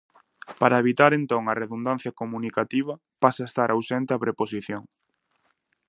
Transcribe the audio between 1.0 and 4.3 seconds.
entón a redundancia comunicativa, pasa a estar ausente a